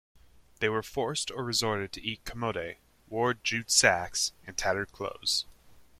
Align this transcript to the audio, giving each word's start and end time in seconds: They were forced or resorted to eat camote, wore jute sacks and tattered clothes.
They 0.61 0.67
were 0.67 0.81
forced 0.81 1.29
or 1.29 1.43
resorted 1.43 1.91
to 1.93 2.01
eat 2.01 2.25
camote, 2.25 2.77
wore 3.07 3.35
jute 3.35 3.69
sacks 3.69 4.31
and 4.47 4.57
tattered 4.57 4.91
clothes. 4.91 5.45